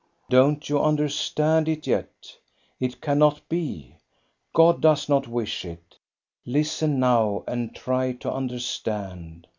"Don't 0.31 0.67
you 0.67 0.81
understand 0.81 1.69
it 1.69 1.85
yet? 1.85 2.35
It 2.79 3.01
cannot 3.01 3.47
be. 3.47 3.97
God 4.51 4.81
does 4.81 5.07
not 5.07 5.27
wish 5.27 5.63
it. 5.63 5.97
Listen 6.43 6.99
now 6.99 7.43
and 7.47 7.75
try 7.75 8.13
to 8.13 8.33
understand. 8.33 9.45